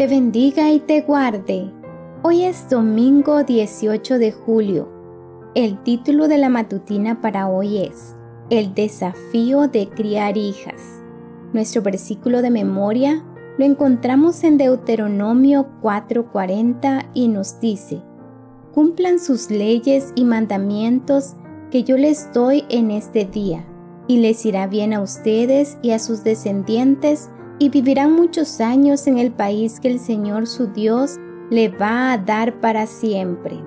te 0.00 0.06
bendiga 0.06 0.72
y 0.72 0.80
te 0.80 1.02
guarde. 1.02 1.70
Hoy 2.22 2.44
es 2.44 2.70
domingo 2.70 3.44
18 3.44 4.18
de 4.18 4.32
julio. 4.32 4.88
El 5.54 5.82
título 5.82 6.26
de 6.26 6.38
la 6.38 6.48
matutina 6.48 7.20
para 7.20 7.50
hoy 7.50 7.76
es 7.76 8.16
El 8.48 8.72
desafío 8.72 9.68
de 9.68 9.90
criar 9.90 10.38
hijas. 10.38 11.02
Nuestro 11.52 11.82
versículo 11.82 12.40
de 12.40 12.48
memoria 12.48 13.22
lo 13.58 13.66
encontramos 13.66 14.42
en 14.42 14.56
Deuteronomio 14.56 15.66
4:40 15.82 17.10
y 17.12 17.28
nos 17.28 17.60
dice, 17.60 18.00
Cumplan 18.72 19.18
sus 19.18 19.50
leyes 19.50 20.14
y 20.14 20.24
mandamientos 20.24 21.36
que 21.70 21.82
yo 21.82 21.98
les 21.98 22.32
doy 22.32 22.64
en 22.70 22.90
este 22.90 23.26
día, 23.26 23.66
y 24.08 24.20
les 24.20 24.46
irá 24.46 24.66
bien 24.66 24.94
a 24.94 25.02
ustedes 25.02 25.76
y 25.82 25.90
a 25.90 25.98
sus 25.98 26.24
descendientes, 26.24 27.28
y 27.60 27.68
vivirán 27.68 28.12
muchos 28.12 28.60
años 28.60 29.06
en 29.06 29.18
el 29.18 29.30
país 29.30 29.78
que 29.78 29.88
el 29.88 30.00
Señor 30.00 30.48
su 30.48 30.66
Dios 30.66 31.16
le 31.50 31.68
va 31.68 32.12
a 32.12 32.18
dar 32.18 32.60
para 32.60 32.88
siempre. 32.88 33.62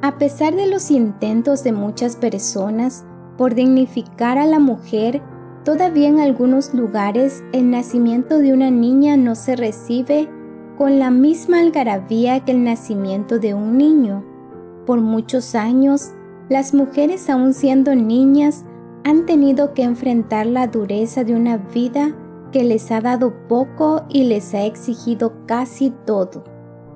A 0.00 0.16
pesar 0.16 0.54
de 0.54 0.66
los 0.66 0.90
intentos 0.90 1.62
de 1.62 1.72
muchas 1.72 2.16
personas 2.16 3.04
por 3.36 3.54
dignificar 3.54 4.38
a 4.38 4.46
la 4.46 4.58
mujer, 4.58 5.20
Todavía 5.64 6.08
en 6.08 6.20
algunos 6.20 6.72
lugares 6.72 7.44
el 7.52 7.70
nacimiento 7.70 8.38
de 8.38 8.54
una 8.54 8.70
niña 8.70 9.18
no 9.18 9.34
se 9.34 9.56
recibe 9.56 10.26
con 10.78 10.98
la 10.98 11.10
misma 11.10 11.60
algarabía 11.60 12.40
que 12.40 12.52
el 12.52 12.64
nacimiento 12.64 13.38
de 13.38 13.52
un 13.52 13.76
niño. 13.76 14.24
Por 14.86 15.02
muchos 15.02 15.54
años, 15.54 16.12
las 16.48 16.72
mujeres 16.72 17.28
aún 17.28 17.52
siendo 17.52 17.94
niñas 17.94 18.64
han 19.04 19.26
tenido 19.26 19.74
que 19.74 19.82
enfrentar 19.82 20.46
la 20.46 20.66
dureza 20.66 21.24
de 21.24 21.34
una 21.34 21.58
vida 21.58 22.16
que 22.50 22.64
les 22.64 22.90
ha 22.90 23.00
dado 23.00 23.34
poco 23.48 24.04
y 24.08 24.24
les 24.24 24.54
ha 24.54 24.64
exigido 24.64 25.32
casi 25.46 25.90
todo. 26.06 26.44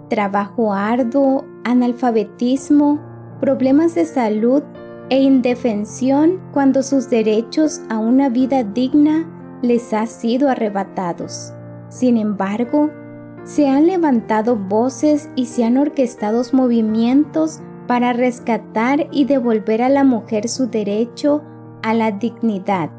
Trabajo 0.09 0.73
arduo, 0.73 1.45
analfabetismo, 1.65 3.01
problemas 3.41 3.95
de 3.95 4.05
salud 4.05 4.63
e 5.11 5.21
indefensión 5.23 6.41
cuando 6.53 6.83
sus 6.83 7.11
derechos 7.11 7.81
a 7.89 7.99
una 7.99 8.29
vida 8.29 8.65
digna 8.65 9.29
les 9.63 9.93
ha 9.93 10.07
sido 10.07 10.49
arrebatados. 10.49 11.53
Sin 11.89 12.17
embargo, 12.17 12.91
se 13.45 13.69
han 13.69 13.87
levantado 13.87 14.57
voces 14.57 15.29
y 15.37 15.47
se 15.47 15.65
han 15.65 15.77
orquestado 15.77 16.43
movimientos 16.53 17.61
para 17.87 18.13
rescatar 18.13 19.09
y 19.11 19.27
devolver 19.27 19.83
a 19.83 19.89
la 19.89 20.05
mujer 20.05 20.49
su 20.49 20.69
derecho 20.69 21.43
a 21.83 21.93
la 21.93 22.11
dignidad. 22.11 22.91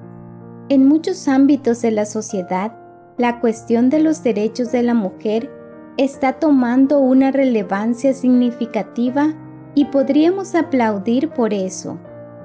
En 0.67 0.87
muchos 0.87 1.27
ámbitos 1.27 1.83
de 1.83 1.91
la 1.91 2.05
sociedad, 2.05 2.75
la 3.17 3.39
cuestión 3.39 3.91
de 3.91 3.99
los 3.99 4.23
derechos 4.23 4.71
de 4.71 4.81
la 4.81 4.95
mujer 4.95 5.51
está 5.95 6.33
tomando 6.33 6.97
una 6.97 7.29
relevancia 7.29 8.15
significativa 8.15 9.35
y 9.75 9.85
podríamos 9.85 10.55
aplaudir 10.55 11.29
por 11.29 11.53
eso. 11.53 11.99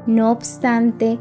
No 0.07 0.31
obstante, 0.31 1.19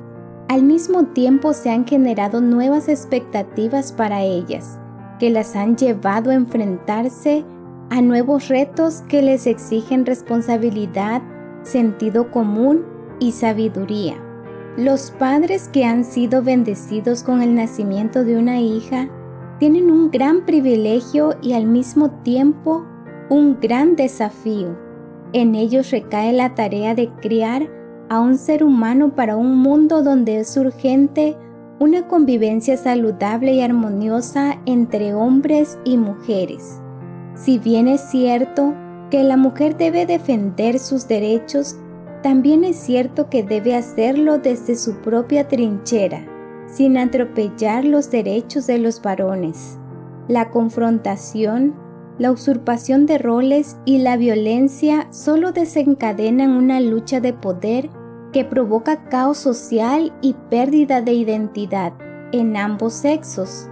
al 0.49 0.63
mismo 0.63 1.05
tiempo 1.05 1.53
se 1.53 1.69
han 1.69 1.87
generado 1.87 2.41
nuevas 2.41 2.89
expectativas 2.89 3.93
para 3.93 4.23
ellas, 4.23 4.77
que 5.19 5.29
las 5.29 5.55
han 5.55 5.77
llevado 5.77 6.31
a 6.31 6.35
enfrentarse 6.35 7.45
a 7.89 8.01
nuevos 8.01 8.49
retos 8.49 9.03
que 9.07 9.21
les 9.21 9.47
exigen 9.47 10.05
responsabilidad, 10.05 11.21
sentido 11.63 12.29
común 12.29 12.85
y 13.19 13.31
sabiduría. 13.31 14.21
Los 14.79 15.11
padres 15.11 15.67
que 15.67 15.83
han 15.83 16.05
sido 16.05 16.41
bendecidos 16.41 17.21
con 17.23 17.41
el 17.41 17.53
nacimiento 17.53 18.23
de 18.23 18.37
una 18.37 18.61
hija 18.61 19.09
tienen 19.59 19.91
un 19.91 20.09
gran 20.09 20.45
privilegio 20.45 21.35
y 21.41 21.51
al 21.51 21.65
mismo 21.65 22.11
tiempo 22.23 22.85
un 23.29 23.59
gran 23.59 23.97
desafío 23.97 24.89
en 25.33 25.53
ellos 25.53 25.91
recae 25.91 26.33
la 26.33 26.55
tarea 26.55 26.95
de 26.95 27.09
criar 27.21 27.69
a 28.09 28.19
un 28.19 28.37
ser 28.37 28.63
humano 28.63 29.15
para 29.15 29.35
un 29.35 29.57
mundo 29.57 30.01
donde 30.01 30.39
es 30.39 30.57
urgente 30.57 31.35
una 31.79 32.07
convivencia 32.07 32.77
saludable 32.77 33.53
y 33.53 33.61
armoniosa 33.61 34.59
entre 34.65 35.13
hombres 35.13 35.77
y 35.85 35.97
mujeres. 35.97 36.79
Si 37.35 37.59
bien 37.59 37.87
es 37.87 38.01
cierto 38.01 38.73
que 39.11 39.23
la 39.23 39.37
mujer 39.37 39.77
debe 39.77 40.05
defender 40.05 40.79
sus 40.79 41.07
derechos, 41.07 41.77
también 42.21 42.63
es 42.63 42.77
cierto 42.77 43.29
que 43.29 43.43
debe 43.43 43.75
hacerlo 43.75 44.37
desde 44.37 44.75
su 44.75 44.95
propia 45.01 45.47
trinchera, 45.47 46.25
sin 46.67 46.97
atropellar 46.97 47.85
los 47.85 48.11
derechos 48.11 48.67
de 48.67 48.77
los 48.77 49.01
varones. 49.01 49.77
La 50.27 50.49
confrontación 50.49 51.73
la 52.19 52.33
usurpación 52.33 53.05
de 53.05 53.17
roles 53.17 53.77
y 53.85 53.99
la 53.99 54.17
violencia 54.17 55.07
solo 55.09 55.53
desencadenan 55.53 56.51
una 56.51 56.81
lucha 56.81 57.21
de 57.21 57.31
poder 57.31 57.89
que 58.33 58.43
provoca 58.43 59.05
caos 59.05 59.37
social 59.37 60.11
y 60.21 60.35
pérdida 60.49 61.01
de 61.01 61.13
identidad 61.13 61.93
en 62.33 62.57
ambos 62.57 62.93
sexos. 62.93 63.69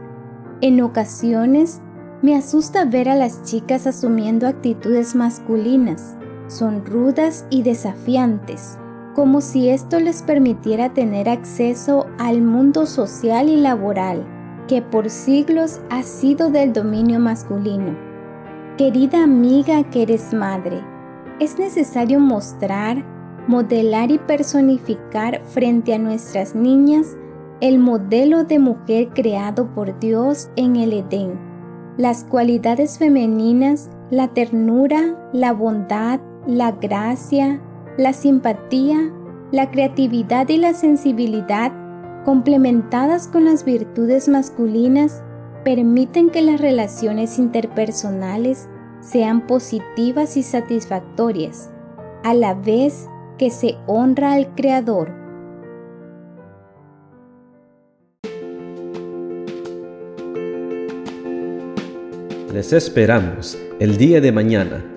En 0.61 0.81
ocasiones, 0.81 1.81
me 2.21 2.35
asusta 2.35 2.85
ver 2.85 3.09
a 3.09 3.15
las 3.15 3.43
chicas 3.43 3.85
asumiendo 3.85 4.47
actitudes 4.47 5.13
masculinas. 5.13 6.15
Son 6.47 6.85
rudas 6.85 7.45
y 7.49 7.63
desafiantes, 7.63 8.77
como 9.15 9.41
si 9.41 9.69
esto 9.69 9.99
les 9.99 10.21
permitiera 10.21 10.93
tener 10.93 11.27
acceso 11.27 12.07
al 12.17 12.41
mundo 12.41 12.85
social 12.85 13.49
y 13.49 13.57
laboral, 13.57 14.25
que 14.67 14.81
por 14.81 15.09
siglos 15.09 15.81
ha 15.89 16.03
sido 16.03 16.49
del 16.49 16.73
dominio 16.73 17.19
masculino. 17.19 17.97
Querida 18.77 19.23
amiga 19.23 19.83
que 19.89 20.03
eres 20.03 20.33
madre, 20.33 20.81
es 21.39 21.59
necesario 21.59 22.19
mostrar, 22.19 23.03
modelar 23.47 24.11
y 24.11 24.17
personificar 24.17 25.41
frente 25.41 25.93
a 25.93 25.99
nuestras 25.99 26.55
niñas 26.55 27.17
el 27.59 27.79
modelo 27.79 28.43
de 28.43 28.59
mujer 28.59 29.09
creado 29.15 29.73
por 29.73 29.97
Dios 29.99 30.49
en 30.55 30.75
el 30.75 30.93
Edén. 30.93 31.39
Las 31.97 32.23
cualidades 32.23 32.99
femeninas, 32.99 33.89
la 34.11 34.27
ternura, 34.27 35.29
la 35.33 35.53
bondad, 35.53 36.19
la 36.47 36.71
gracia, 36.71 37.59
la 37.97 38.13
simpatía, 38.13 39.11
la 39.51 39.69
creatividad 39.69 40.47
y 40.47 40.57
la 40.57 40.73
sensibilidad, 40.73 41.73
complementadas 42.23 43.27
con 43.27 43.45
las 43.45 43.65
virtudes 43.65 44.29
masculinas, 44.29 45.23
permiten 45.65 46.29
que 46.29 46.41
las 46.41 46.61
relaciones 46.61 47.37
interpersonales 47.37 48.69
sean 49.01 49.45
positivas 49.45 50.37
y 50.37 50.43
satisfactorias, 50.43 51.69
a 52.23 52.33
la 52.33 52.53
vez 52.53 53.09
que 53.37 53.49
se 53.49 53.75
honra 53.85 54.33
al 54.33 54.55
Creador. 54.55 55.11
Les 62.53 62.71
esperamos 62.71 63.57
el 63.79 63.97
día 63.97 64.21
de 64.21 64.31
mañana 64.31 64.96